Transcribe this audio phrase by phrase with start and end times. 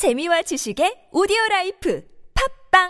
[0.00, 2.02] 재미와 지식의 오디오 라이프
[2.72, 2.88] 팟빵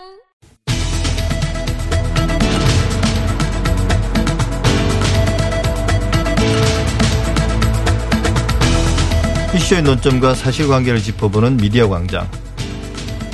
[9.57, 12.31] 이슈의 논점과 사실관계를 짚어보는 미디어 광장.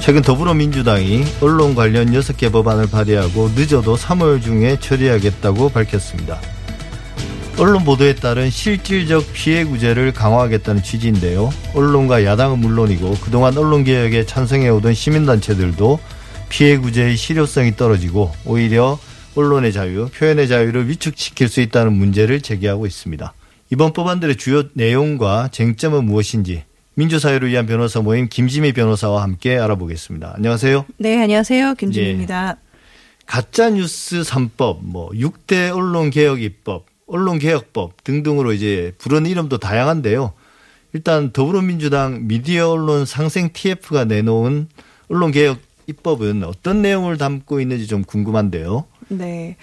[0.02, 6.42] 최근 더불어민주당이 언론 관련 6개 법안을 발의하고 늦어도 3월 중에 처리하겠다고 밝혔습니다.
[7.60, 11.50] 언론 보도에 따른 실질적 피해 구제를 강화하겠다는 취지인데요.
[11.74, 16.00] 언론과 야당은 물론이고 그동안 언론 개혁에 찬성해오던 시민단체들도
[16.50, 19.00] 피해 구제의 실효성이 떨어지고 오히려
[19.36, 23.34] 언론의 자유, 표현의 자유를 위축시킬 수 있다는 문제를 제기하고 있습니다.
[23.72, 26.64] 이번 법안들의 주요 내용과 쟁점은 무엇인지
[26.94, 30.34] 민주사회를 위한 변호사 모임 김지미 변호사와 함께 알아보겠습니다.
[30.36, 30.86] 안녕하세요.
[30.98, 31.74] 네, 안녕하세요.
[31.74, 32.58] 김준입니다.
[33.26, 40.34] 가짜뉴스 3법, 뭐 6대 언론개혁 입법, 언론개혁법 등등으로 이제 부르는 이름도 다양한데요.
[40.94, 44.68] 일단 더불어민주당 미디어 언론 상생 TF가 내놓은
[45.10, 48.86] 언론개혁 입법은 어떤 내용을 담고 있는지 좀 궁금한데요.
[49.10, 49.56] 네.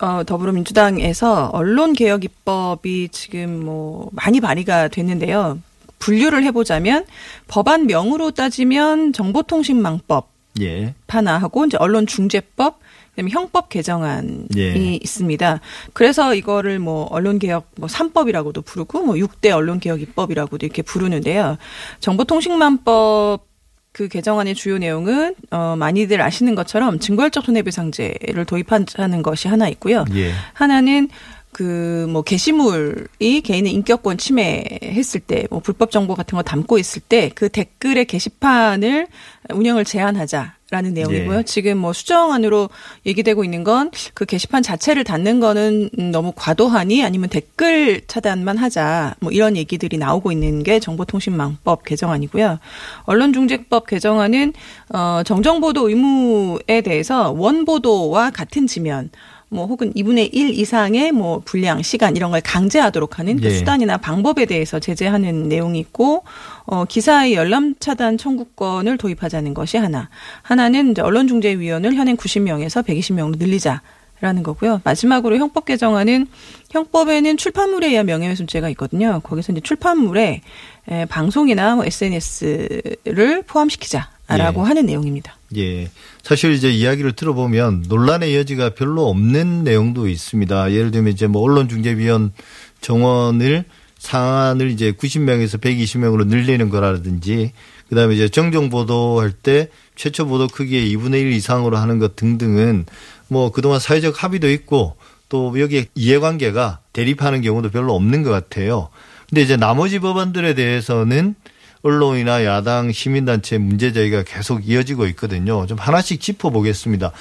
[0.00, 5.60] 어, 더불어민주당에서 언론개혁 입법이 지금 뭐 많이 발의가 됐는데요.
[6.00, 7.04] 분류를 해보자면
[7.46, 10.30] 법안명으로 따지면 정보통신망법
[10.60, 10.94] 예.
[11.06, 12.80] 하나 하고 이제 언론중재법
[13.10, 14.94] 그다음에 형법 개정안이 예.
[14.94, 15.60] 있습니다.
[15.92, 21.58] 그래서 이거를 뭐 언론 개혁 뭐 3법이라고도 부르고 뭐 6대 언론 개혁 입법이라고도 이렇게 부르는데요.
[22.00, 23.46] 정보통신망법
[23.92, 30.04] 그 개정안의 주요 내용은 어 많이들 아시는 것처럼 증거열적 손해배상제를 도입하는 것이 하나 있고요.
[30.14, 30.32] 예.
[30.52, 31.08] 하나는
[31.52, 37.48] 그뭐 게시물이 개인의 인격권 침해했을 때 뭐 불법 정보 같은 거 담고 있을 때 그
[37.48, 39.08] 댓글의 게시판을
[39.52, 41.38] 운영을 제한하자 라는 내용이고요.
[41.38, 41.42] 예.
[41.42, 42.68] 지금 뭐 수정안으로
[43.06, 49.14] 얘기되고 있는 건 그 게시판 자체를 닫는 거는 음, 너무 과도하니 아니면 댓글 차단만 하자
[49.20, 52.58] 뭐 이런 얘기들이 나오고 있는 게 정보통신망법 개정안이고요.
[53.04, 54.52] 언론중재법 개정안은
[54.92, 59.10] 어 정정보도 의무에 대해서 원보도와 같은 지면
[59.50, 63.50] 뭐 혹은 2분의 1 이상의 뭐 분량, 시간 이런 걸 강제하도록 하는 그 예.
[63.50, 66.22] 수단이나 방법에 대해서 제재하는 내용이 있고
[66.66, 70.08] 어 기사의 열람 차단 청구권을 도입하자는 것이 하나.
[70.42, 73.82] 하나는 이제 언론중재위원을 현행 90명에서 120명으로 늘리자.
[74.22, 74.82] 라는 거고요.
[74.84, 76.26] 마지막으로 형법 개정안은
[76.68, 79.20] 형법에는 출판물에 의한 명예훼손죄가 있거든요.
[79.24, 80.42] 거기서 이제 출판물에
[80.90, 84.66] 에, 방송이나 뭐 SNS를 포함시키자 라고 예.
[84.66, 85.36] 하는 내용입니다.
[85.56, 85.90] 예.
[86.22, 90.72] 사실 이제 이야기를 들어보면 논란의 여지가 별로 없는 내용도 있습니다.
[90.72, 92.32] 예를 들면 이제 뭐 언론중재위원
[92.80, 93.64] 정원을
[93.98, 97.52] 상한을 이제 90명에서 120명으로 늘리는 거라든지
[97.88, 102.86] 그다음에 이제 정정 보도할 때 최초 보도 크기의 2분의 1 이상으로 하는 것 등등은
[103.28, 104.96] 뭐 그동안 사회적 합의도 있고
[105.28, 108.88] 또 여기에 이해관계가 대립하는 경우도 별로 없는 것 같아요.
[109.28, 111.34] 근데 이제 나머지 법안들에 대해서는
[111.82, 115.66] 언론이나 야당 시민단체 문제 제기가 계속 이어지고 있거든요.
[115.66, 117.12] 좀 하나씩 짚어보겠습니다.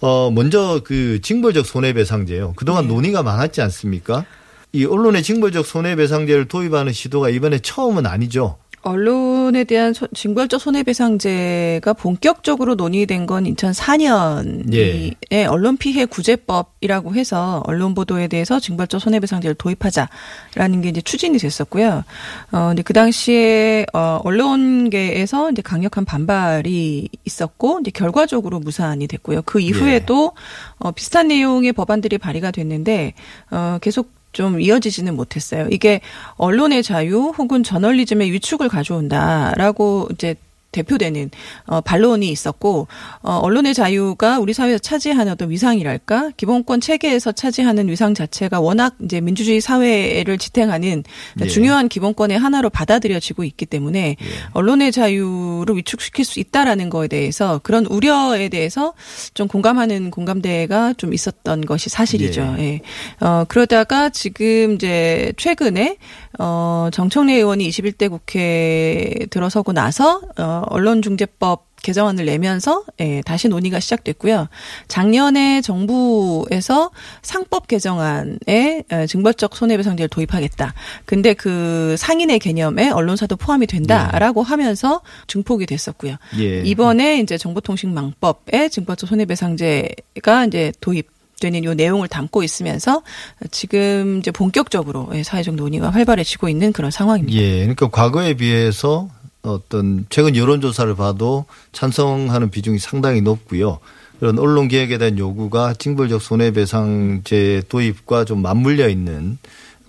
[0.00, 2.52] 어, 먼저 그 징벌적 손해배상제요.
[2.56, 4.24] 그동안 논의가 많았지 않습니까?
[4.72, 8.58] 이 언론의 징벌적 손해배상제를 도입하는 시도가 이번에 처음은 아니죠.
[8.84, 15.44] 언론에 대한 소- 징벌적 손해배상제가 본격적으로 논의된 건 2004년에 예.
[15.46, 22.04] 언론 피해 구제법이라고 해서 언론 보도에 대해서 징벌적 손해배상제를 도입하자라는 게 이제 추진이 됐었고요.
[22.52, 29.42] 어 근데 그 당시에 어 언론계에서 이제 강력한 반발이 있었고 이제 결과적으로 무산이 됐고요.
[29.42, 30.32] 그 이후에도
[30.78, 33.14] 어 비슷한 내용의 법안들이 발의가 됐는데
[33.50, 35.68] 어 계속 좀 이어지지는 못했어요.
[35.70, 36.02] 이게
[36.36, 40.34] 언론의 자유 혹은 저널리즘의 위축을 가져온다라고 이제
[40.74, 41.30] 대표되는
[41.66, 42.88] 어 반론이 있었고
[43.22, 49.20] 어 언론의 자유가 우리 사회에서 차지하는 어떤 위상이랄까 기본권 체계에서 차지하는 위상 자체가 워낙 이제
[49.20, 51.04] 민주주의 사회를 지탱하는
[51.40, 51.46] 예.
[51.46, 54.16] 중요한 기본권의 하나로 받아들여지고 있기 때문에
[54.52, 58.94] 언론의 자유를 위축시킬 수 있다라는 거에 대해서 그런 우려에 대해서
[59.32, 62.56] 좀 공감하는 공감대가 좀 있었던 것이 사실이죠.
[62.58, 62.80] 예.
[63.20, 65.96] 어, 그러다가 지금 이제 최근에
[66.38, 74.48] 어, 정청래 의원이 21대 국회에 들어서고 나서 어, 언론중재법 개정안을 내면서 예, 다시 논의가 시작됐고요.
[74.88, 76.90] 작년에 정부에서
[77.22, 80.74] 상법 개정안에 에, 징벌적 손해배상제를 도입하겠다.
[81.04, 86.16] 근데 그 상인의 개념에 언론사도 포함이 된다라고 하면서 증폭이 됐었고요.
[86.38, 86.62] 예.
[86.62, 93.02] 이번에 이제 정보통신망법에 징벌적 손해배상제가 이제 도입 되는 요 내용을 담고 있으면서
[93.50, 97.38] 지금 이제 본격적으로 예, 사회적 논의가 활발해지고 있는 그런 상황입니다.
[97.38, 97.60] 예.
[97.60, 99.08] 그러니까 과거에 비해서
[99.42, 103.78] 어떤 최근 여론조사를 봐도 찬성하는 비중이 상당히 높고요.
[104.18, 109.38] 그런 언론 개혁에 대한 요구가 징벌적 손해배상제 도입과 좀 맞물려 있는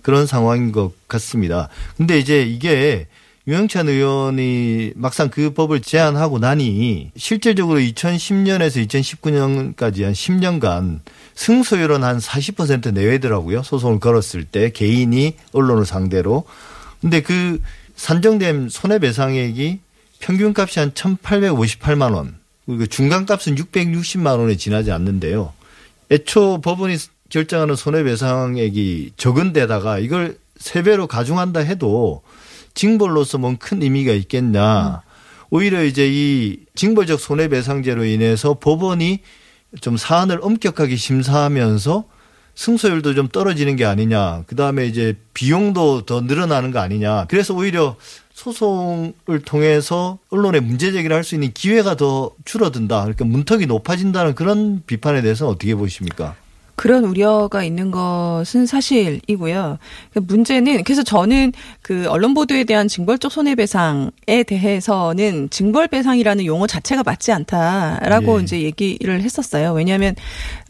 [0.02, 1.68] 그런 상황인 것 같습니다.
[1.96, 3.06] 근데 이제 이게
[3.48, 11.00] 유영찬 의원이 막상 그 법을 제안하고 나니 실질적으로 2010년에서 2019년까지 한 10년간
[11.36, 13.62] 승소율은 한 40% 내외더라고요.
[13.62, 16.44] 소송을 걸었을 때 개인이 언론을 상대로.
[17.00, 17.60] 근데 그
[17.94, 19.78] 산정된 손해배상액이
[20.18, 22.34] 평균값이 한 1,858만 원.
[22.64, 25.52] 그리고 중간값은 660만 원에 지나지 않는데요.
[26.10, 26.96] 애초 법원이
[27.28, 32.22] 결정하는 손해배상액이 적은 데다가 이걸 세 배로 가중한다 해도
[32.76, 35.02] 징벌로서 뭔 큰 의미가 있겠냐.
[35.50, 39.20] 오히려 이제 이 징벌적 손해배상제로 인해서 법원이
[39.80, 42.04] 좀 사안을 엄격하게 심사하면서
[42.54, 44.44] 승소율도 좀 떨어지는 게 아니냐.
[44.46, 47.26] 그 다음에 이제 비용도 더 늘어나는 거 아니냐.
[47.28, 47.96] 그래서 오히려
[48.32, 53.00] 소송을 통해서 언론에 문제 제기를 할 수 있는 기회가 더 줄어든다.
[53.00, 56.34] 그러니까 문턱이 높아진다는 그런 비판에 대해서 어떻게 보십니까?
[56.76, 59.78] 그런 우려가 있는 것은 사실이고요.
[60.12, 67.32] 그 문제는 그래서 저는 그 언론 보도에 대한 징벌적 손해배상에 대해서는 징벌배상이라는 용어 자체가 맞지
[67.32, 68.42] 않다라고 예.
[68.42, 69.72] 이제 얘기를 했었어요.
[69.72, 70.14] 왜냐하면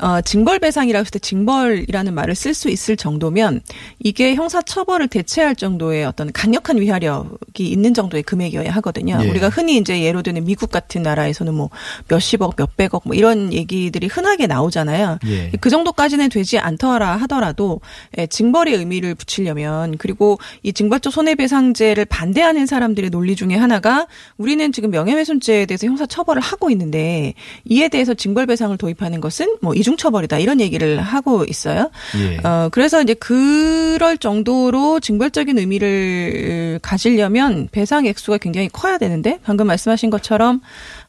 [0.01, 3.61] 어 징벌배상이라고 했을 때 징벌이라는 말을 쓸 수 있을 정도면
[3.99, 9.19] 이게 형사처벌을 대체할 정도의 어떤 강력한 위하력이 있는 정도의 금액이어야 하거든요.
[9.21, 9.29] 예.
[9.29, 11.71] 우리가 흔히 이제 예로 드는 미국 같은 나라에서는 뭐
[12.07, 15.19] 몇십억, 몇백억 뭐 이런 얘기들이 흔하게 나오잖아요.
[15.27, 15.51] 예.
[15.61, 17.81] 그 정도 까지는 되지 않더라 하더라도
[18.19, 24.07] 예, 징벌의 의미를 붙이려면 그리고 이 징벌적 손해배상제를 반대하는 사람들의 논리 중에 하나가
[24.37, 27.35] 우리는 지금 명예훼손죄에 대해서 형사 처벌을 하고 있는데
[27.65, 31.91] 이에 대해서 징벌배상을 도입하는 것은 뭐 이중처벌이다 이런 얘기를 하고 있어요.
[32.19, 32.47] 예.
[32.47, 40.11] 어 그래서 이제 그럴 정도로 징벌적인 의미를 가지려면 배상 액수가 굉장히 커야 되는데 방금 말씀하신
[40.11, 40.61] 것처럼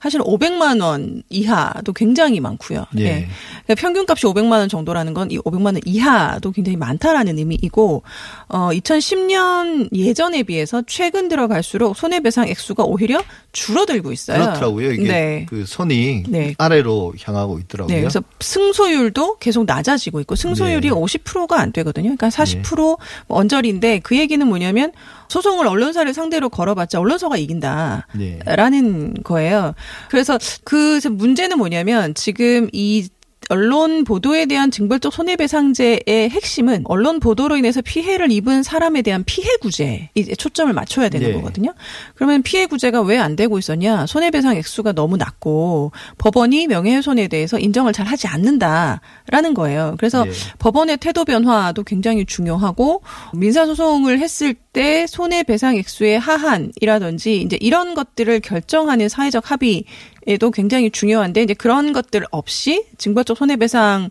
[0.08, 2.86] 사실 500만 원 이하도 굉장히 많고요.
[2.98, 3.28] 예.
[3.66, 8.04] 그러니까 평균값이 500만 원 정도라는 건 이 500만 원 이하도 굉장히 많다라는 의미이고
[8.50, 13.22] 어 2010년 예전에 비해서 최근 들어갈수록 손해배상 액수가 오히려
[13.52, 14.40] 줄어들고 있어요.
[14.40, 14.92] 그렇더라고요.
[14.94, 15.46] 이게 네.
[15.50, 16.56] 그 선이 네.
[16.58, 17.94] 아래로 향하고 있더라고요.
[17.96, 20.96] 네, 그래서 승소율도 계속 낮아지고 있고 승소율이 네.
[20.96, 22.16] 50%가 안 되거든요.
[22.16, 24.92] 그러니까 40% 언저리인데 그 얘기는 뭐냐면
[25.28, 28.08] 소송을 언론사를 상대로 걸어봤자 언론사가 이긴다.
[28.16, 28.40] 네.
[28.46, 29.74] 라는 거예요.
[30.10, 33.08] 그래서 그 문제는 뭐냐면 지금 이
[33.50, 40.10] 언론 보도에 대한 징벌적 손해배상제의 핵심은 언론 보도로 인해서 피해를 입은 사람에 대한 피해 구제에
[40.16, 41.34] 이제 초점을 맞춰야 되는 네.
[41.34, 41.74] 거거든요.
[42.16, 44.06] 그러면 피해 구제가 왜 안 되고 있었냐?
[44.06, 49.96] 손해배상 액수가 너무 낮고 법원이 명예훼손에 대해서 인정을 잘 하지 않는다라는 거예요.
[49.98, 50.32] 그래서 네.
[50.60, 53.02] 법원의 태도 변화도 굉장히 중요하고
[53.34, 59.84] 민사소송을 했을 때 손해배상 액수의 하한이라든지 이제 이런 것들을 결정하는 사회적 합의에
[60.38, 64.10] 도 굉장히 중요한데 이제 그런 것들 없이 징벌적 손해배상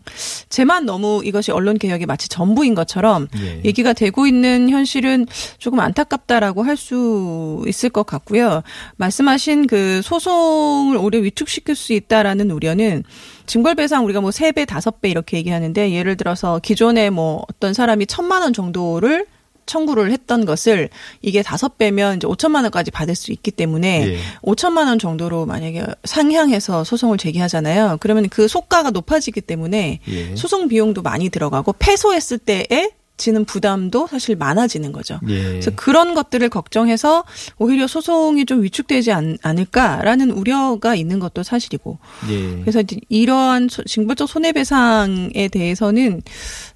[0.49, 3.61] 제만 너무 이것이 언론 개혁의 마치 전부인 것처럼 예.
[3.63, 5.27] 얘기가 되고 있는 현실은
[5.59, 8.61] 조금 안타깝다라고 할 수 있을 것 같고요.
[8.97, 13.03] 말씀하신 그 소송을 오래 위축시킬 수 있다라는 우려는
[13.47, 18.41] 징벌배상 우리가 뭐세 배, 다섯 배 이렇게 얘기하는데 예를 들어서 기존에 뭐 어떤 사람이 천만
[18.41, 19.25] 원 정도를
[19.67, 20.89] 청구를 했던 것을
[21.21, 24.17] 이게 다섯 배면 이제 5천만 원까지 받을 수 있기 때문에 예.
[24.41, 27.97] 5천만 원 정도로 만약에 상향해서 소송을 제기하잖아요.
[27.99, 30.35] 그러면 그 속가가 높아지기 때문에 예.
[30.35, 35.19] 소송 비용도 많이 들어가고 패소했을 때에 지는 부담도 사실 많아지는 거죠.
[35.27, 35.41] 예.
[35.43, 37.23] 그래서 그런 것들을 걱정해서
[37.57, 41.97] 오히려 소송이 좀 위축되지 않, 않을까라는 우려가 있는 것도 사실이고.
[42.29, 42.61] 예.
[42.61, 46.21] 그래서 이러한 소- 징벌적 손해배상에 대해서는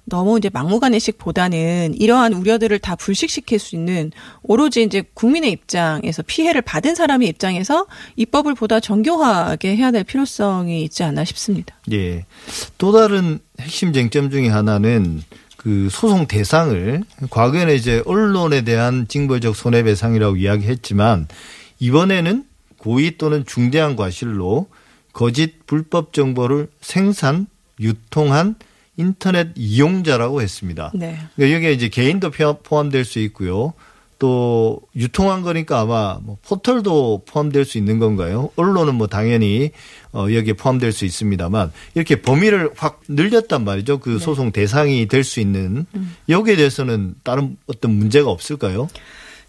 [0.04, 4.10] 너무 이제 막무가내식보다는 이러한 우려들을 다 불식시킬 수 있는
[4.42, 11.04] 오로지 이제 국민의 입장에서 피해를 받은 사람의 입장에서 입법을 보다 정교하게 해야 될 필요성이 있지
[11.04, 11.76] 않나 싶습니다.
[11.92, 12.24] 예.
[12.78, 15.22] 또 다른 핵심 쟁점 중에 하나는
[15.62, 21.28] 그 소송 대상을 과거에는 이제 언론에 대한 징벌적 손해배상이라고 이야기했지만
[21.78, 22.44] 이번에는
[22.78, 24.66] 고의 또는 중대한 과실로
[25.12, 27.46] 거짓 불법 정보를 생산,
[27.80, 28.56] 유통한
[28.96, 30.90] 인터넷 이용자라고 했습니다.
[30.94, 31.18] 네.
[31.36, 33.72] 그러니까 여기에 이제 개인도 포함- 포함될 수 있고요.
[34.22, 38.50] 또 유통한 거니까 아마 뭐 포털도 포함될 수 있는 건가요?
[38.54, 39.72] 언론은 뭐 당연히
[40.12, 43.98] 어 여기에 포함될 수 있습니다만 이렇게 범위를 확 늘렸단 말이죠.
[43.98, 45.86] 그 소송 대상이 될 수 있는
[46.28, 48.86] 여기에 대해서는 다른 어떤 문제가 없을까요?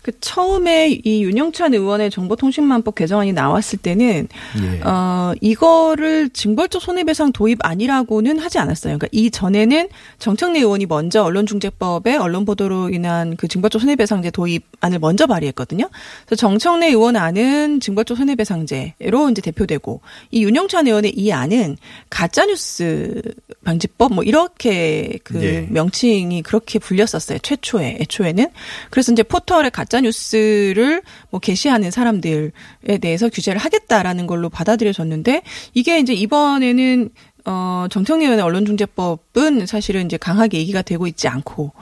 [0.04, 4.28] 그 처음에 이 윤영찬 의원의 정보통신망법 개정안이 나왔을 때는
[4.62, 4.82] 예.
[4.82, 8.98] 어 이거를 징벌적 손해배상 도입 아니라고는 하지 않았어요.
[8.98, 9.88] 그러니까 이 전에는
[10.20, 15.90] 정청래 의원이 먼저 언론중재법에 언론 보도로 인한 그 징벌적 손해배상제 도입안을 먼저 발의했거든요.
[16.26, 21.78] 그래서 정청래 의원 안은 징벌적 손해배상제로 이제 대표되고 이 윤영찬 의원의 이 안은
[22.10, 23.22] 가짜뉴스
[23.64, 25.68] 방지법 뭐 이렇게 그 예.
[25.70, 27.40] 명칭이 그렇게 불렸었어요.
[27.40, 28.48] 최초에 애초에는
[28.90, 32.52] 그래서 이제 포털에 가짜 가짜 뉴스를 뭐 게시하는 사람들에
[33.00, 35.44] 대해서 규제를 하겠다라는 걸로 받아들여졌는데
[35.76, 37.10] 이게 이제 이번에는
[37.46, 41.74] 어, 정청래 의원의 언론중재법은 사실은 이제 강하게 얘기가 되고 있지 않고,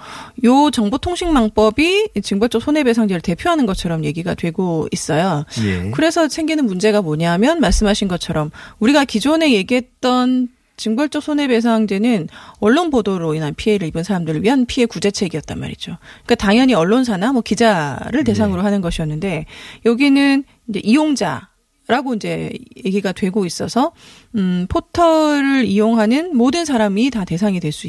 [0.43, 5.45] 요 정보통신망법이 징벌적 손해배상제를 대표하는 것처럼 얘기가 되고 있어요.
[5.63, 5.91] 예.
[5.91, 8.49] 그래서 생기는 문제가 뭐냐면 말씀하신 것처럼
[8.79, 10.47] 우리가 기존에 얘기했던
[10.77, 12.27] 징벌적 손해배상제는
[12.59, 15.97] 언론 보도로 인한 피해를 입은 사람들을 위한 피해 구제책이었단 말이죠.
[16.25, 19.45] 그러니까 당연히 언론사나 뭐 기자를 대상으로 하는 것이었는데
[19.85, 21.50] 여기는 이제 이용자
[21.88, 22.51] 라고 이제
[22.85, 23.91] 얘기가 되고 있어서
[24.35, 27.88] 음 포털을 이용하는 모든 사람이 다 대상이 될수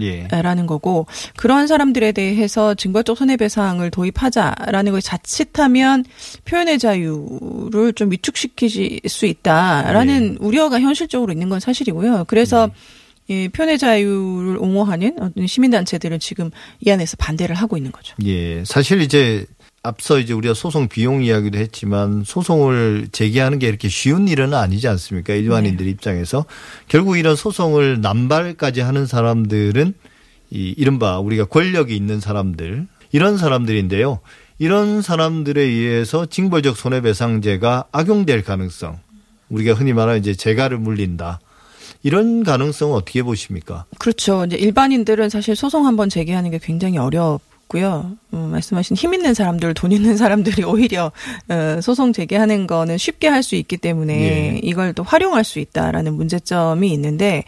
[0.00, 0.22] 예.
[0.24, 6.04] 있다라는 거고 그러한 사람들에 대해서 징벌적 손해배상을 도입하자라는 걸 자칫하면
[6.44, 12.24] 표현의 자유를 좀 위축시킬 수 있다라는 우려가 현실적으로 있는 건 사실이고요.
[12.26, 12.70] 그래서
[13.28, 16.50] 예, 표현의 자유를 옹호하는 어떤 시민단체들은 지금
[16.80, 18.14] 이 안에서 반대를 하고 있는 거죠.
[18.24, 18.64] 예.
[18.64, 19.46] 사실 이제
[19.86, 25.32] 앞서 이제 우리가 소송 비용 이야기도 했지만 소송을 제기하는 게 이렇게 쉬운 일은 아니지 않습니까?
[25.34, 26.44] 일반인들 입장에서
[26.88, 29.94] 결국 이런 소송을 남발까지 하는 사람들은
[30.50, 34.20] 이 이른바 우리가 권력이 있는 사람들 이런 사람들인데요.
[34.58, 38.98] 이런 사람들에 의해서 징벌적 손해배상제가 악용될 가능성
[39.48, 41.40] 우리가 흔히 말하는 이제 재가를 물린다.
[42.02, 43.84] 이런 가능성은 어떻게 보십니까?
[43.98, 44.44] 그렇죠.
[44.46, 48.12] 이제 일반인들은 사실 소송 한번 제기하는 게 굉장히 어렵 고요.
[48.34, 51.10] 음, 말씀하신 힘 있는 사람들, 돈 있는 사람들이 오히려
[51.48, 54.60] 어, 소송 제기하는 거는 쉽게 할 수 있기 때문에 예.
[54.62, 57.44] 이걸 또 활용할 수 있다라는 문제점이 있는데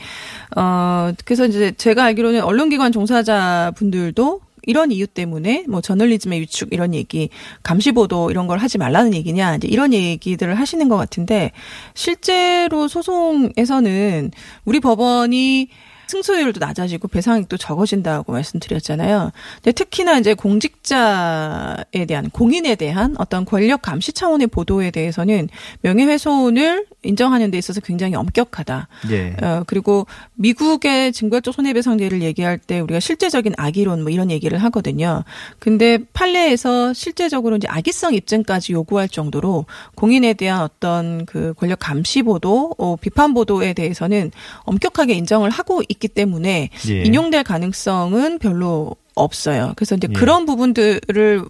[0.57, 6.95] 어 그래서 이제 제가 알기로는 언론기관 종사자 분들도 이런 이유 때문에 뭐 저널리즘의 위축 이런
[6.95, 7.31] 얘기,
[7.63, 11.53] 감시 보도 이런 걸 하지 말라는 얘기냐 이제 이런 얘기들을 하시는 것 같은데
[11.95, 14.31] 실제로 소송에서는
[14.67, 15.69] 우리 법원이
[16.09, 19.31] 승소율도 낮아지고 배상액도 적어진다고 말씀드렸잖아요.
[19.57, 25.49] 근데 특히나 이제 공직자에 대한 공인에 대한 어떤 권력 감시 차원의 보도에 대해서는
[25.83, 28.89] 명예훼손을 인정하는 데 있어서 굉장히 엄격하다.
[29.11, 29.35] 예.
[29.43, 35.25] 어, 그리고 미국의 징벌적 손해배상제를 얘기할 때 우리가 실제적인 악의론 뭐 이런 얘기를 하거든요.
[35.59, 42.75] 근데 판례에서 실제적으로 이제 악의성 입증까지 요구할 정도로 공인에 대한 어떤 그 권력 감시 보도,
[42.79, 47.03] 어, 비판 보도에 대해서는 엄격하게 인정을 하고 있기 때문에 예.
[47.03, 49.73] 인용될 가능성은 별로 없어요.
[49.77, 50.13] 그래서 이제 예.
[50.13, 51.45] 그런 부분들을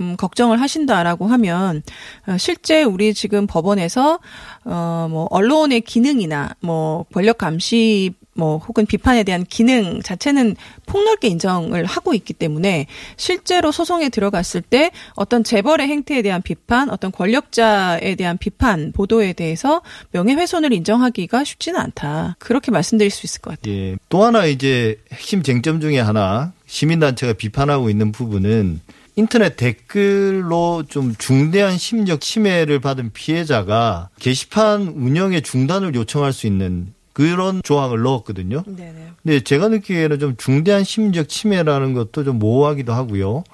[0.00, 1.82] 음, 걱정을 하신다라고 하면
[2.26, 4.18] 어, 실제 우리 지금 법원에서
[4.64, 12.14] 어뭐 언론의 기능이나 뭐 권력 감시 뭐 혹은 비판에 대한 기능 자체는 폭넓게 인정을 하고
[12.14, 12.86] 있기 때문에
[13.16, 19.82] 실제로 소송에 들어갔을 때 어떤 재벌의 행태에 대한 비판, 어떤 권력자에 대한 비판 보도에 대해서
[20.10, 22.36] 명예훼손을 인정하기가 쉽지는 않다.
[22.38, 23.74] 그렇게 말씀드릴 수 있을 것 같아요.
[23.74, 23.96] 예.
[24.08, 28.80] 또 하나 이제 핵심 쟁점 중에 하나 시민단체가 비판하고 있는 부분은
[29.16, 37.62] 인터넷 댓글로 좀 중대한 심적 침해를 받은 피해자가 게시판 운영의 중단을 요청할 수 있는 그런
[37.62, 38.64] 조항을 넣었거든요.
[38.66, 39.12] 네네.
[39.22, 43.44] 근데 제가 느끼기에는 좀 중대한 심적 침해라는 것도 좀 모호하기도 하고요.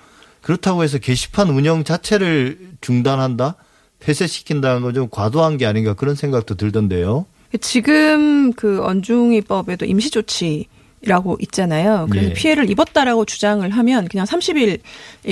[0.41, 3.57] 그렇다고 해서 게시판 운영 자체를 중단한다?
[4.01, 7.27] 폐쇄시킨다는 건 좀 과도한 게 아닌가 그런 생각도 들던데요.
[7.61, 10.67] 지금 그 언중이법에도 임시조치
[11.03, 12.07] 라고 있잖아요.
[12.11, 12.33] 그래서 예.
[12.35, 14.81] 피해를 입었다라고 주장을 하면 그냥 30일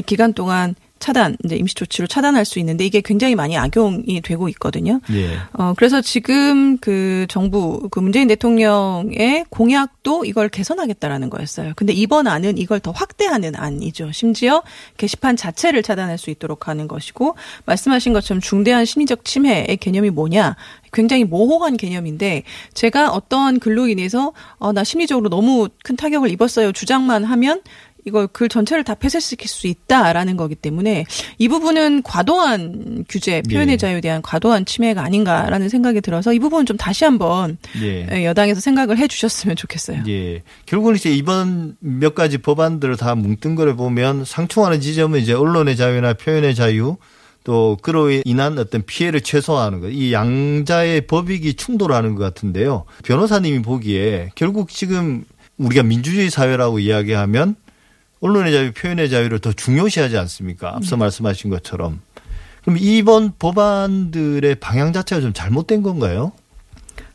[0.07, 5.00] 기간 동안 차단, 이제 임시 조치로 차단할 수 있는데 이게 굉장히 많이 악용이 되고 있거든요.
[5.12, 5.37] 예.
[5.52, 11.73] 어, 그래서 지금 그 정부, 그 문재인 대통령의 공약도 이걸 개선하겠다라는 거였어요.
[11.76, 14.12] 근데 이번 안은 이걸 더 확대하는 안이죠.
[14.12, 14.62] 심지어
[14.97, 17.37] 게시판 자체를 차단할 수 있도록 하는 것이고,
[17.67, 20.57] 말씀하신 것처럼 중대한 심리적 침해의 개념이 뭐냐.
[20.93, 26.73] 굉장히 모호한 개념인데, 제가 어떠한 글로 인해서, 어, 나 심리적으로 너무 큰 타격을 입었어요.
[26.73, 27.61] 주장만 하면,
[28.09, 31.05] 이걸 글 전체를 다 폐쇄시킬 수 있다라는 거기 때문에
[31.38, 33.77] 이 부분은 과도한 규제, 표현의 예.
[33.77, 38.25] 자유에 대한 과도한 침해가 아닌가라는 생각이 들어서 이 부분은 좀 다시 한번 예.
[38.25, 40.03] 여당에서 생각을 해 주셨으면 좋겠어요.
[40.09, 40.43] 예.
[40.67, 43.15] 결국은 이제 이번 몇 가지 법안들을 다
[43.57, 46.97] 거를 보면 상충하는 지점은 이제 언론의 자유나 표현의 자유
[47.45, 49.88] 또 그로 인한 어떤 피해를 최소화하는 것.
[49.88, 52.85] 이 양자의 법익이 충돌하는 것 같은데요.
[53.05, 55.25] 변호사님이 보기에 결국 지금
[55.57, 57.57] 우리가 민주주의 사회라고 이야기하면
[58.21, 60.75] 언론의 자유, 표현의 자유를 더 중요시하지 않습니까?
[60.75, 62.01] 앞서 말씀하신 것처럼.
[62.63, 66.33] 그럼 이번 법안들의 방향 자체가 좀 잘못된 건가요?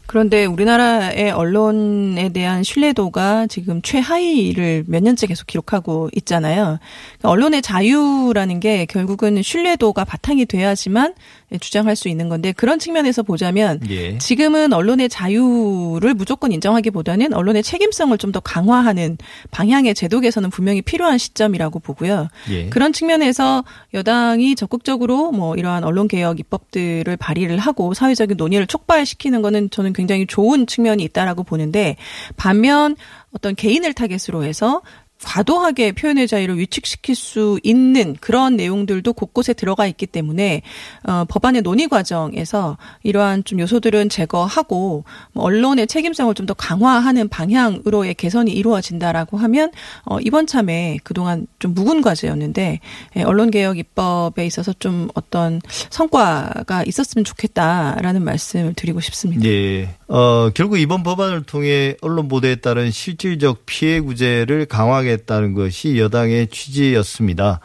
[0.06, 6.80] 그런데 우리나라의 언론에 대한 신뢰도가 지금 최하위를 몇 년째 계속 기록하고 있잖아요.
[7.20, 11.14] 그러니까 언론의 자유라는 게 결국은 신뢰도가 바탕이 돼야지만
[11.62, 14.18] 주장할 수 있는 건데 그런 측면에서 보자면 예.
[14.18, 19.20] 지금은 언론의 자유를 무조건 인정하기보다는 언론의 책임성을 좀 더 강화하는
[19.52, 22.30] 방향의 제도 개선은 분명히 필요한 시점이라고 보고요.
[22.50, 22.68] 예.
[22.70, 29.70] 그런 측면에서 여당이 적극적으로 뭐 이러한 언론 개혁 입법들을 발의를 하고 사회적인 논의를 촉발시키는 거는
[29.70, 31.96] 저는 굉장히 좋은 측면이 있다라고 보는데
[32.36, 32.96] 반면
[33.34, 34.82] 어떤 개인을 타겟으로 해서
[35.24, 40.62] 과도하게 표현의 자유를 위축시킬 수 있는 그런 내용들도 곳곳에 들어가 있기 때문에
[41.08, 45.04] 어, 법안의 논의 과정에서 이러한 좀 요소들은 제거하고
[45.34, 49.72] 뭐 언론의 책임성을 좀 더 강화하는 방향으로의 개선이 이루어진다라고 하면
[50.06, 52.80] 어, 이번 참에 그동안 좀 묵은 과제였는데
[53.16, 59.46] 예, 언론 개혁 입법에 있어서 좀 어떤 성과가 있었으면 좋겠다라는 말씀을 드리고 싶습니다.
[59.46, 59.90] 예.
[60.16, 67.60] 어, 결국 이번 법안을 통해 언론 보도에 따른 실질적 피해 구제를 강화하겠다는 것이 여당의 취지였습니다.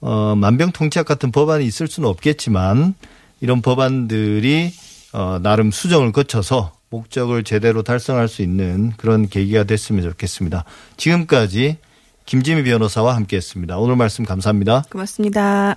[0.00, 2.94] 어, 만병통치약 같은 법안이 있을 수는 없겠지만
[3.40, 4.72] 이런 법안들이
[5.12, 10.64] 어, 나름 수정을 거쳐서 목적을 제대로 달성할 수 있는 그런 계기가 됐으면 좋겠습니다.
[10.96, 11.78] 지금까지
[12.26, 13.76] 김지미 변호사와 함께했습니다.
[13.76, 14.84] 오늘 말씀 감사합니다.
[14.88, 15.76] 고맙습니다.